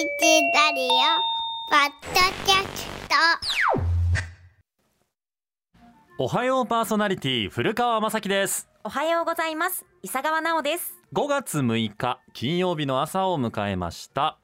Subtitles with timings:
[0.00, 0.88] ラリオ
[1.68, 3.14] ポッドキャスト。
[6.18, 8.66] おはようパーソナリティ古川雅樹です。
[8.82, 9.84] おはようございます。
[10.02, 10.94] 伊佐川直です。
[11.12, 14.38] 5月6日金曜日の朝を迎えました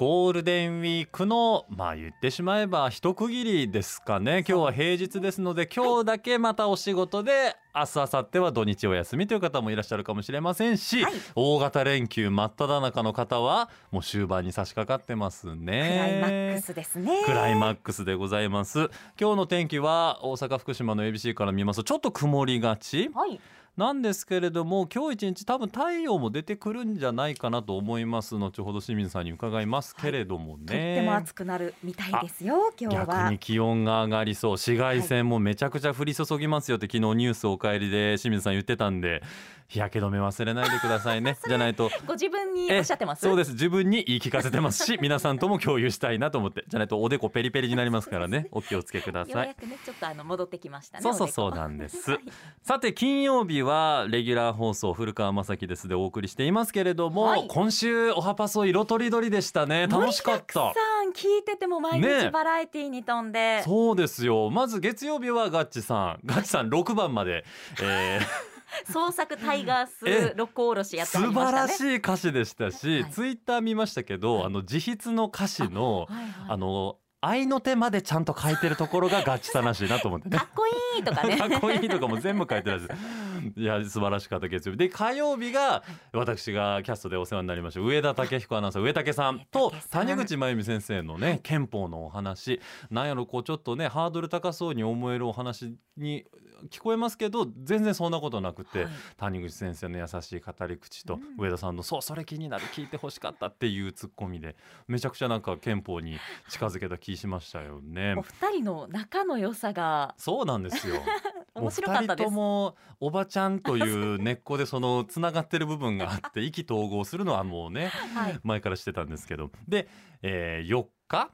[0.00, 4.46] ゴールデンウィークのまあ言ってしまえば一区切りですかね。
[4.48, 11.12] 今日は平日ですので今日だけまたお仕事で明日明後日は土日お休みという方もいらっしゃるかもしれませんし、はい。
[11.34, 17.22] 大型連休真っ只中の方はもう終盤に差し掛かってますクねライマックスですね。
[17.26, 18.88] クライマックスでございます。
[19.20, 23.10] 今日の天気は大阪福島の ABC から見ますとちょっと曇りがち。
[23.14, 23.38] はい
[23.76, 34.50] なんですけれども今日一日多分太陽も出てくるんじゃないかなと思います後ほど清水さんに伺いますけれどもね、とっても暑くなるみたいですよ今日逆はに気温が上がりそう。
[34.52, 39.22] 紫外線もめちゃくちゃ降り注ぎますよって昨日ニュースお帰りで清水さん言ってたんで
[39.68, 41.38] 日焼け止め忘れないでくださいね。
[41.46, 41.90] じゃないと。
[42.04, 43.22] ご自分におっしゃってます？
[43.22, 43.52] そうです。
[43.52, 46.64] 自分に言い聞かせてますし 皆さんとも共有したいなと思って。
[46.66, 48.48] じゃないとおでこペリペリになりますからね。
[48.52, 52.10] お気をつけくだようさいやくねちょっとあの戻ってきましたねそうそうそうなんです。
[52.10, 52.20] はい。
[52.62, 57.46] さて金曜日はレギュラー放送古川雅樹ですでお送りしていますけれども、はい。
[57.48, 59.86] 今週おはパソ色とりどりでしたね。
[59.86, 60.52] 楽しかった。
[60.54, 60.70] さ
[61.06, 64.50] ん聞いてても毎ね日バラエティーに飛んで、そうですよ。
[64.50, 66.20] まず月曜日はガッチさん。
[66.24, 67.44] ガッチさん6番まで、
[67.82, 68.20] え
[68.90, 73.10] 創作タイガーえス六甲おろしやーっては素晴らしい歌詞でしたし、はい。
[73.10, 74.44] ツイッター見ましたけど、はい。
[74.46, 76.26] あの自筆の歌詞のはいはい。
[76.48, 80.38] あの愛の手までちゃんと書いてるところがガッチさんらしいなと思ってね。
[80.38, 80.66] かっこ
[80.96, 81.36] いいとかね。
[81.36, 83.00] かっこいいとかも全部書いてるんです
[83.56, 84.78] いや素晴らしかった月曜日。
[84.78, 85.82] で火曜日が
[86.12, 92.60] 私がキャストでお世話になりました上田武彦アナウンサー上武さんと谷口真由美先生のね憲法のお話。
[92.90, 96.24] なんやろこうちょっとねハードル高そうに思えるお話に
[96.68, 98.88] 聞こえますけど全然そんなことなくて、はい。
[99.16, 101.44] 谷口先生の優しい語り口とうん。
[101.44, 106.18] 上田さんの「そうそれ気になる聞いてほしかった」っていうツッコミでめちゃくちゃなんか憲法に
[106.48, 108.14] 近づけた気しましたよね。
[108.16, 108.22] お。
[108.22, 110.14] 二人の仲の良さが。
[110.18, 111.02] そうなんですよ。
[111.54, 118.40] 面白かったもう二人とですもおばちゃんという根っこでそのつながってる部分があって 意気投合するのはもうねはい。
[118.42, 119.50] 前からしてたんですけど。
[119.68, 119.88] で、
[120.22, 121.30] えー4日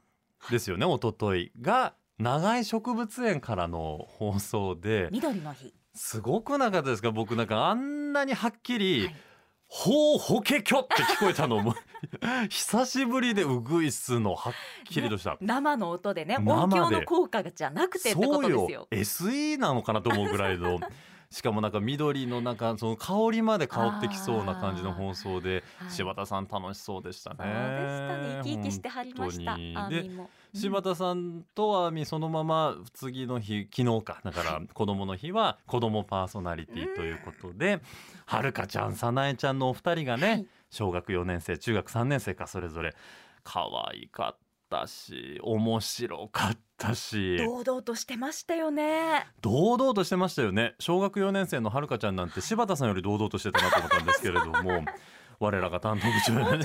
[0.49, 5.73] ですよね一昨日が長い植物園からの放送で緑の日。
[5.93, 9.15] すごくなかったですか僕なんかあんなにはっきりはい
[9.69, 11.75] 「ほうほけきょ」って聞こえたのも
[12.49, 14.53] 久しぶりでウグイスのはっ
[14.85, 15.37] きりとした。
[15.41, 18.87] 生の音でね音響の効果じゃなくてってことですよ。
[18.91, 20.79] SE なのかなと思うぐらいの
[21.29, 25.91] しかもなんか緑のなんかその香りまで香ってきそうな感じの放送ではい。
[25.91, 27.37] 柴田さん楽しそうでしたね。
[27.39, 28.41] そうでしたね。
[28.43, 29.89] 生き生きしてはりました。
[29.89, 30.09] で
[30.53, 37.81] 柴田さんとアーミーそのまま次の日昨日かだから子供の日は子供パーソナリティということで
[38.25, 40.47] はるかちゃんさなえちゃんのお二人がね、はい。
[40.69, 42.95] 小学4年生中学3年生かそれぞれ
[43.43, 44.39] 可愛かっ
[44.69, 46.59] たし面白かった
[46.95, 47.37] し。
[47.37, 49.27] 堂々としてましたよね。
[49.41, 50.75] 堂々としてましたよね。
[50.79, 54.83] 小学4年生のはるかちゃんなんて柴田さんより堂々としてたなと思ったんですけれども。
[55.39, 56.63] 我らが担当部長でね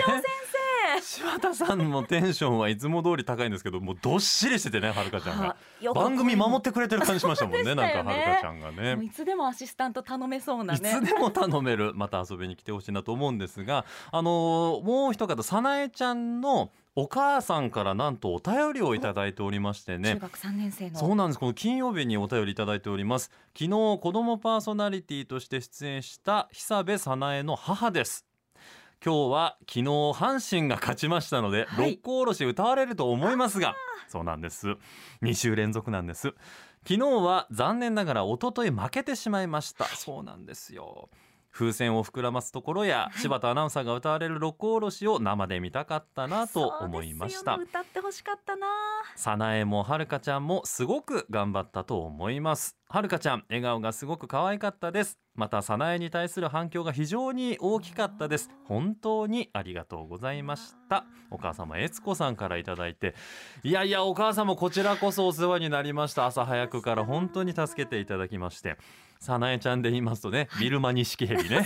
[1.03, 5.57] 柴田さんのテンションはいつも通り高いんですけどもうどっしりしててねはるかちゃんが。
[5.95, 8.99] 番組守ってくれてる感じしましたもんねそうなんかはるかちゃんがね。
[9.05, 20.15] いつでもアシスタント頼めそうないねつでも頼めるまた遊びに来てほしいなと思うんですがあのーもう一方さなえちゃんのお母さんからなんとお便りをいただいておりましてね。
[20.15, 20.99] 中学3年生の。
[20.99, 21.39] そうなんです。
[21.39, 23.31] この金曜日にお便りいただいております。
[23.59, 28.27] 昨日子供パーソナリティとして出演した久部早苗の母です
[29.05, 31.93] 今日は昨日阪神が勝ちましたので、はい。
[31.95, 33.75] 六甲おろし歌われると思いますが
[34.09, 34.77] そうなんです。
[35.23, 36.35] 2週連続なんです。
[36.87, 39.87] 昨日は残念ながら一昨日負けてしまいました。
[39.87, 41.09] そうなんですよ
[41.53, 43.21] 風船を膨らますところや、はい。
[43.21, 47.81] 柴田アナウンサーが歌われる六甲おろしを生で見たかったなと思いましたそうですよね。
[47.81, 48.67] 歌ってほしかったな。
[49.17, 52.77] さなえもはるかちゃんもすごく頑張ったと思います。
[52.89, 55.19] はるかちゃん笑顔がすごく可愛かったです。
[55.35, 58.51] またさなえに対する反響が非常に大きかったです。
[58.65, 61.05] 本当にありがとうございました。
[61.31, 63.15] お母様えつこさんからいただいて。
[63.63, 66.27] いやいやお母様こちらこそお世話になりました。
[66.27, 68.77] 朝早くから本当に助けていただきまして
[69.23, 71.65] さなえちゃんで言いますとねビルマニシキヘビね。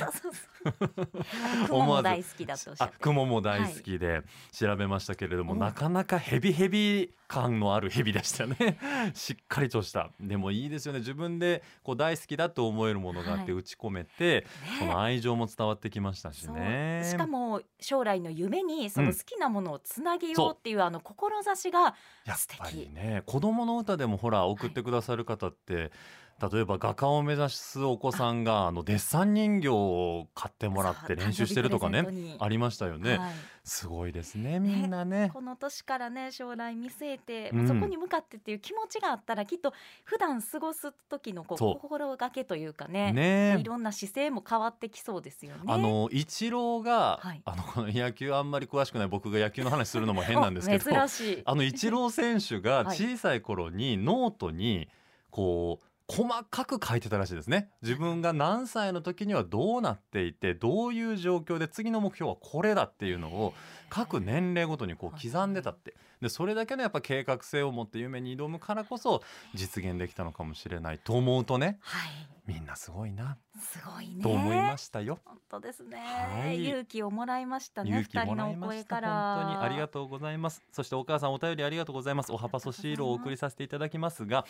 [1.68, 2.72] 雲も大好きだと。
[3.00, 4.20] 雲も大好きで
[4.52, 5.60] 調べましたけれども、はい。
[5.60, 8.78] なかなかヘビヘビ感のあるヘビでしたね。
[9.14, 10.10] しっかりとした。
[10.20, 10.98] でもいいですよね。
[10.98, 13.60] 自分でこう大好きだと思えるものがあってはい。
[13.60, 14.46] 打ち込めて、
[14.78, 17.02] その愛情も伝わってきましたしね。
[17.04, 21.94] しかも将来の夢にその好きなものをつなげようっていうあの志が
[22.26, 25.90] やっ素ぱり敵ね子供の歌でもほら送ってくださる方って、
[26.38, 33.30] 例えば画家を目指すお子さんがあのデッサン人形を買ってもらって練習してるとかねありましたよね、はい。
[33.64, 35.30] すごいですねみんなね。
[35.32, 37.68] この年からね将来見据えて、うん。
[37.68, 39.72] そこに向かってっていう気持ちがあったらきっと
[40.04, 43.58] 普段過ごす時のこう心がけというかねね。
[43.58, 45.62] いろんな姿勢も変わってきそうですよね。
[45.66, 47.40] あのイチローが、はい。
[47.46, 51.42] あのこの野球あんまり詳しくない僕が野球の話するのも変なんですけど お珍しい。
[51.46, 52.96] あのイチロー選手が はい。
[52.96, 54.88] 小さい頃にノートに
[55.30, 63.54] こう細かく書いてたらしいですね自分が何歳の時にはどうなっていてどういう状況で次の目標はこれだっていうのを
[63.90, 69.22] 各年齢ごとにこう刻んでたってでそれだけのやっぱ計画性を持って夢に挑むからこそ
[69.54, 72.10] 実現できたのかもしれないと思うとねはい。
[72.46, 74.22] みんなすごいなすごいね。
[74.22, 75.18] と思いましたよ。
[75.24, 77.90] 本当ですね、はい勇気をもらいましたね。
[77.90, 79.34] 勇気もらいました声から。
[79.34, 84.46] 本当にありがとうございますそしてお母さんお便りありがとうございますおはパソシールをお送りさせていただきますが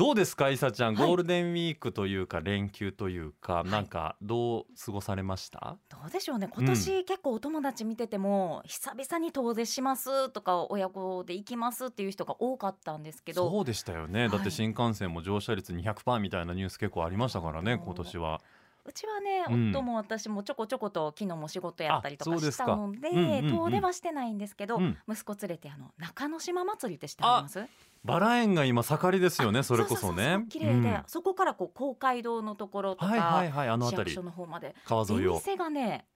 [0.00, 0.56] どうですかい。
[0.56, 3.18] さちゃん、はいゴールデンウィークというか連休とい。
[3.18, 5.76] うか、いなんかどう過ごされました？
[5.90, 6.48] どうでしょうね。
[6.50, 18.40] 今年結構お友達見てても、久々に遠出しますとか親子で行きますっていう人が多かったんですけどそうでしたよね、はいだって新幹線も乗車率200%みたいなニュース結構ありましたからね今年は
[18.84, 19.70] うちはね、うん。
[19.70, 24.96] 夫も私もちょこちょこと昨日も仕事やったりとかしたのでうん遠出はしてないんですけど、うん。
[25.08, 27.64] 息子連れてあの中之島祭りって知ってます？
[28.04, 30.42] バラ園が今盛りですよねそれこそね。
[30.46, 31.02] う綺麗で、うん。
[31.06, 34.10] そこからこう公会堂のところとか、はいはいはいあの辺り。
[34.12, 34.74] 市役所の方まで。
[34.86, 35.34] 川沿いを。
[35.34, 36.06] 出店がね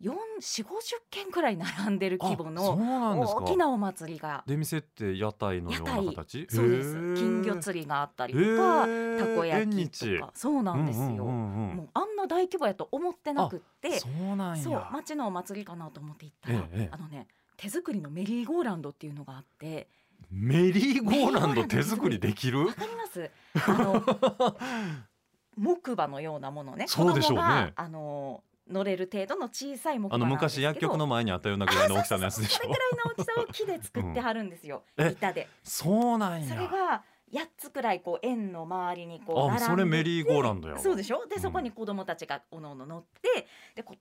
[0.00, 0.70] 4 4 5 0
[1.10, 4.42] 軒くらい並んでる規模の大きなお祭りが。
[4.46, 6.46] 出店って屋台のような形？
[6.48, 6.94] そうです。
[7.14, 9.18] 金魚釣りがあったりとへかー。
[9.18, 10.32] たこ焼きとか。
[10.34, 11.76] そうなんですよ、うんうんうんうん。
[11.76, 13.98] もうあんな大規模やと思ってなくって。
[14.00, 14.62] そうなんや。
[14.62, 17.26] そう町のお祭りかなと思って行ったら、あのね
[17.58, 19.88] 手作りのメリーゴーランドっていうのがあって。
[20.30, 22.66] メリーゴーランド手作りできる？
[22.66, 23.30] わかります？
[23.66, 24.02] あの
[25.56, 26.86] 木馬のようなものね。
[26.88, 27.72] そうでしょうね。
[27.74, 32.56] あの乗れる程度の小さい木馬あの昔薬局の前にあったようなぐらいの大きさのやつでしょ？
[32.56, 35.48] それぐらいの大きさを木で作ってはるんですよ、うんえ板で。
[35.62, 37.02] そうなんそれやが
[37.32, 39.64] 8つくらいこう円の周りにこうあ並んでて。
[39.66, 40.80] それメリーゴーランドやわ。
[40.80, 41.26] そうでしょ？
[41.26, 41.42] でうん。
[41.42, 43.98] そこに子供たちがおのおの乗ってでこう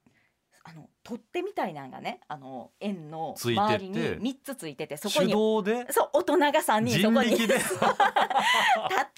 [0.66, 5.88] あの取っ手みたいなのがねあの円の周りに3つついててそこ手に動で？
[5.89, 7.30] そう大人が3人そこに。
[7.36, 7.54] 人力で？
[7.60, 7.80] 立っ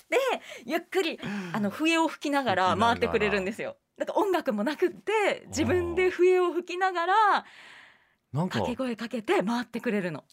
[0.10, 0.18] て
[0.66, 1.20] ゆっくり
[1.54, 3.76] あの笛を吹きながら回ってくれるんですよ。
[4.02, 7.14] だから音楽もなくって自分で笛を吹きながら
[8.34, 10.24] なんか掛け声かけて回ってくれるの。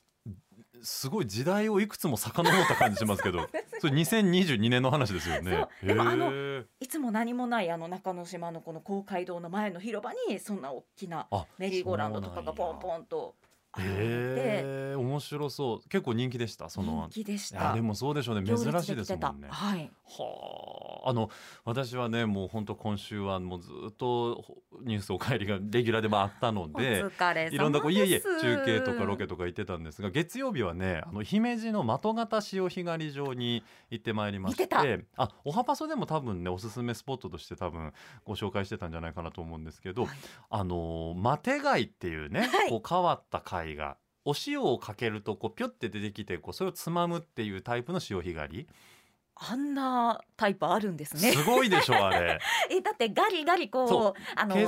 [0.80, 3.46] すごい時代をいくつも遡った感じしますけど。
[3.80, 5.66] それ2022年の話ですよね。
[5.82, 13.34] でもあのいつも何もないあの中之島のこの公会堂の前の広場にそんな大きなあメリーゴーランドとかがポンポンと
[13.78, 15.88] え面白そう。
[15.88, 17.74] 結構人気でしたその人気でした。
[17.74, 17.82] で。
[17.82, 18.46] もそうでしょうね。
[18.46, 19.48] 珍しいですもんね。
[19.50, 19.90] はい。
[20.06, 21.30] はああの
[21.64, 24.44] 私はねもう本当今週はもうずっと
[24.84, 27.04] ニュースお帰りがレギュラーでもあったのおで。
[27.50, 34.68] いろんなこういえいえ中継とかロケとか行ってたんですが月曜日はねあの姫路の的形潮干狩り場に行ってまいりまして
[35.16, 37.92] あおはパソでも多分ねおすすめスポットとして多分
[38.24, 40.16] ご紹介してたんじゃないかなと思うんですけど、はい。
[40.50, 42.68] あのマテ貝っていうね、はい。
[42.68, 48.68] こう変わった貝がお塩をかけるとこうピョって出てきてこうそれをつまむっていうタイプの潮干狩り、
[49.40, 51.32] あんなタイプあるんですね。
[51.32, 52.40] すごいでしょあれ
[52.70, 54.64] えだってガリガリそこうあのね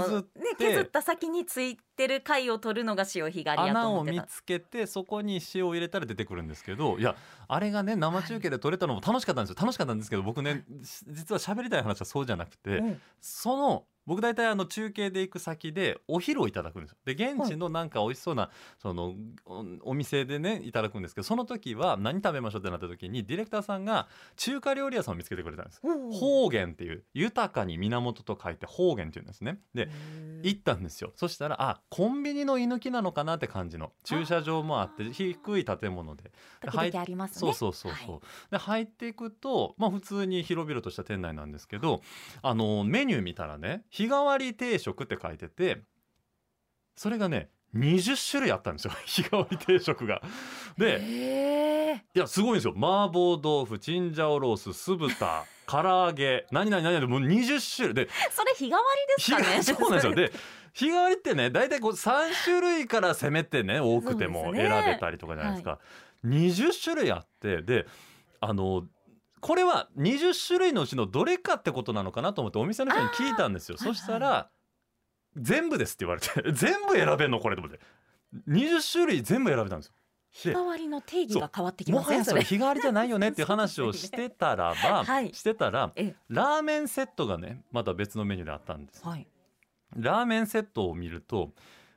[0.58, 4.22] 削った先についてる貝を取るのが潮干狩りやと穴を思ってた。
[4.22, 7.14] 見つけてそこに塩を入れたら出てくるんですけどいや
[7.48, 9.56] あれがね生中継で撮れたのも楽しかったんですよ。
[9.60, 13.00] 楽しかったんですけど僕ねし実は喋りたい話はそうじゃなくて、うん。
[13.20, 16.96] その僕大体あの中継で行く先でお昼をいただくんですよ。
[17.04, 25.80] で現地のなんか美味しそうなそのおお店でねいただくんですけどその時は何食べましょうってなった時にディレクターさんが中華料理屋さんを見つけてくれたんです。
[26.18, 29.60] 方言っていう豊かに源と書いて方言っていうんですね。
[29.74, 29.88] で
[30.42, 31.12] 行ったんですよ。
[31.14, 36.30] そしたらあコンビニの居抜きなのかなって感じの駐車場もあって低い建物で。
[36.60, 37.38] 時入っ々ありますね。
[37.40, 38.20] そうそうそうそう、
[38.50, 42.00] で入っていくとまあ普通に広々とした店内なんですけど
[42.42, 45.82] あのメニュー見たらね日替わり定食って書いてて
[46.94, 48.92] それがね20種類あったんですよ。
[49.06, 50.22] 日替わり定食が。
[50.78, 52.72] でいやすごいんですよ。
[52.76, 57.94] 麻婆豆腐チンジャオロース酢豚唐揚げ何々何々もう20種類。
[57.94, 59.62] でそれ日替わりですかね？
[59.62, 60.14] そうなんですよ。
[60.14, 60.32] で
[60.72, 65.78] 日替わりってね大体こう3種類から攻めてね多くても選べたりとかじゃないですか、
[66.24, 67.86] 20種類あってで
[68.40, 68.84] あの
[69.40, 73.78] これは20種類のうちのどれかってことなのかなと思ってお店の人に聞いたんですよ。
[73.78, 74.50] そしたら、
[75.36, 77.80] 全部ですって言われて全部選べんのこれと思って。
[78.48, 79.94] 20種類全部選べたんですよ。
[80.32, 82.24] 日替わりの定義が変わってきもません？
[82.24, 82.58] それはやそれ。
[82.58, 85.32] 日替わりじゃないよねっていう 話をしてたらば、はい。
[85.34, 89.26] してたらえラーメンセットがねまた別のメニューであったんですはい
[89.96, 91.52] ラーメンセットを見ると、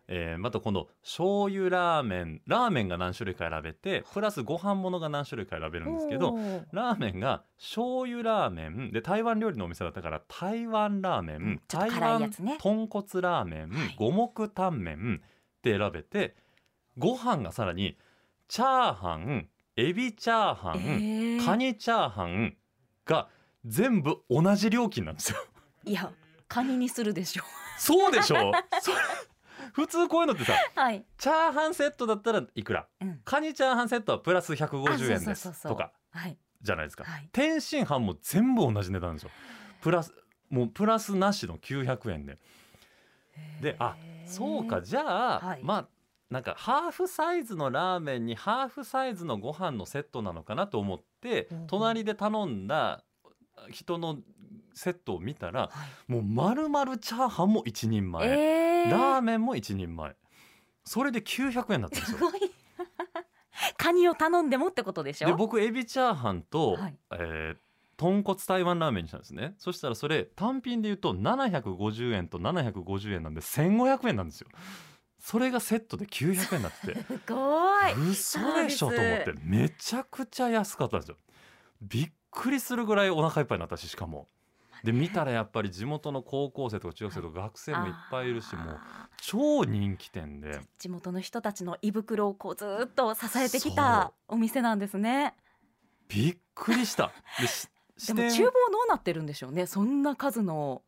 [0.07, 6.35] えーまた今度醤油ラーメンラーメンが何種類か選べてプラスご飯物が何種類か選べるんですけど
[6.71, 13.95] ラーメンが醤油ラーメンで台湾料理のお店だったから台湾ラーメン、台湾豚骨ラーメン、はい。
[13.97, 16.35] 五目タンメンって選べて
[16.97, 17.97] ご飯がさらに
[18.49, 19.47] チャーハン
[19.77, 21.45] エビチャーハン、えー。
[21.45, 22.55] カニチャーハン
[23.05, 23.29] が
[23.65, 25.37] 全部同じ料金なんですよ。
[25.85, 26.11] いや
[26.47, 27.43] カニにするでしょ
[27.77, 28.51] そうでしょ
[29.73, 32.87] 普通こういうのってさはい、チャーハンセットだったらいくら？
[33.01, 35.91] うん、カニチャーハンセットはプラス150円ですとか。
[36.11, 36.37] はい。
[36.61, 37.29] じゃないですか、はい。
[37.31, 39.31] 天津飯も全部同じ値段ですよ。
[39.81, 40.13] プラス
[40.49, 42.37] もうプラスなしの900円で。
[43.61, 44.81] であそうか。
[44.81, 45.59] じゃあ、はい。
[45.63, 45.87] まあ
[46.29, 53.03] なんかハーフサイズのラーメンにハーフサイズのご飯のセットなのかなと思って隣で頼んだ
[53.71, 54.17] 人の
[54.73, 55.69] セットを見たらは
[56.07, 56.11] い。
[56.11, 60.15] もう丸々チャーハンも一人前、えー、ラーメンも一人前。
[60.85, 62.17] それで900円だったんですよ。
[63.77, 65.27] カニを頼んでもってことでしょ？
[65.27, 66.97] で僕エビチャーハンと、はい。
[67.11, 67.57] えー
[67.95, 69.53] 豚骨台湾ラーメンにしたんですね。
[69.59, 74.47] そしたらそれ単品で言うと750円と750円なんで1500円なんですよ。
[75.19, 76.95] それがセットで900円になってて。
[77.05, 78.09] すごい。
[78.09, 81.17] 嘘でしょと思ってめちゃくちゃ安かったんですよ。
[81.83, 84.27] びっくりするぐらいお腹いっぱいになったししかも
[84.83, 90.51] で見たらやっぱり地元の高校生とか中学生とか学生もいっぱいいるしもうあ超人気店で。
[90.51, 94.33] ー地元の人たちの胃袋をこうずーっと支えてきそたう。
[94.35, 95.35] お店なんですね。
[96.09, 97.11] びっくりした。
[97.39, 97.67] でし
[98.07, 100.81] でも厨房どうなってるんでしょうねそんな数の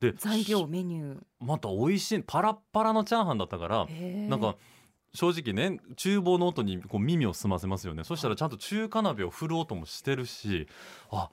[0.00, 1.22] で材料メニュー。
[1.40, 4.56] また美味しいパラッパラのチャーハンだったからなんか
[5.12, 8.04] 正直ね厨房の音にこう耳を澄ませますよね。
[8.04, 10.66] そしたらちゃんと中華鍋を振る音もしてるし
[11.10, 11.30] あ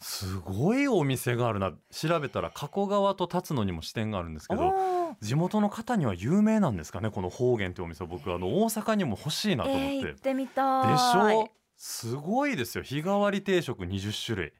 [0.00, 1.72] すごいお店があるな。
[1.90, 4.74] 調べたら加古川と辰野にも支店があるんですけど
[5.22, 8.32] 地元の方には有名なんですかねこの方言というお店僕。
[8.32, 10.92] あの大阪にも欲しいなと思って、えー行ってみたい。
[10.92, 11.48] でしょ？
[11.76, 12.84] すごいですよ。
[12.84, 14.52] 日替わり定食20種類。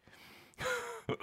[1.07, 1.15] すご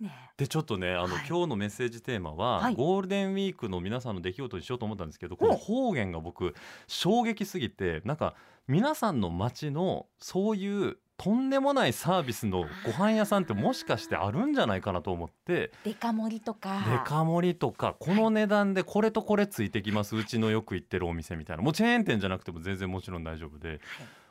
[0.00, 0.30] いね。
[0.36, 1.26] でちょっとねあの、はい。
[1.28, 2.74] 今日のメッセージテーマは、はい。
[2.74, 6.54] ゴールデンウィークの皆さんの出来事にしようと思ったんですけどこの方言が僕
[6.88, 8.34] 衝撃すぎてなんか
[8.66, 15.72] 皆さんの街のそういうとんでもないサービスのご飯屋さんってもしかしてあるんじゃないかなと思って。
[15.84, 16.80] デカ盛りとか。
[16.88, 20.16] デカ盛りとかこの値段でこれとこれついてきます。
[20.16, 21.62] うちのよく行ってるお店みたいな。
[21.62, 23.80] もうチェーン店じゃなくても全然もちろん大丈夫で。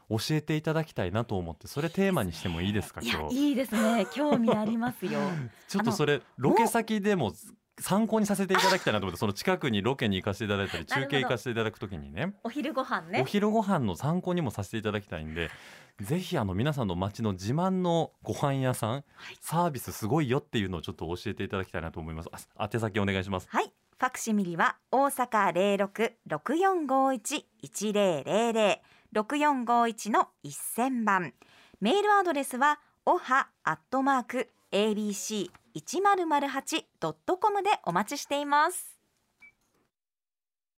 [0.10, 3.50] 教えていただきたいなと思ってそれテーマにしてもいいですか今日？
[3.50, 4.08] いいですね。
[4.14, 5.20] 興味ありますよ。
[5.68, 7.34] ちょっとそれロケ先でも
[7.80, 12.34] 参考にさせていただきたいなと思ってその近くにロケに行かせていただいたり 中継行かせていただくときにね。
[12.44, 13.22] お昼ご飯ね。
[13.22, 15.50] お昼ご飯の参考にもさせていただきたいんで
[16.00, 19.04] ぜひあの皆さんの街の自慢のご飯屋さん
[19.40, 22.30] サービスすごいよっていうのをちょっと教えていただきたいなと思います。
[22.56, 23.48] あ宛先お願いします。
[23.50, 23.66] はい。
[23.66, 28.82] ファクシミリは大阪零六六四五一一零零零。
[29.12, 31.34] 六四五一の一千番。
[31.80, 38.97] メールアドレスはおはアットマーク abc 一0 0 8ドットコムでお待ちしています。